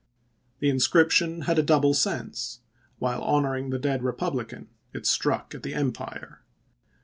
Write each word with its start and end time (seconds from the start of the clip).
The 0.61 0.69
inscription 0.71 1.41
had 1.41 1.59
a 1.59 1.61
double 1.61 1.93
sense; 1.93 2.61
while 2.97 3.21
honoring 3.21 3.69
the 3.69 3.77
dead 3.77 4.01
Eepublican, 4.01 4.65
it 4.93 5.05
struck 5.05 5.53
at 5.53 5.61
the 5.61 5.75
Empire. 5.75 6.41